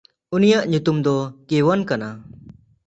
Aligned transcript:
ᱩᱱᱤᱭᱟᱜ 0.35 0.63
ᱧᱩᱛᱩᱢ 0.71 0.97
ᱫᱚ 1.05 1.15
ᱠᱤᱣᱟᱱ 1.47 1.81
ᱠᱟᱱᱟ᱾ 1.89 2.09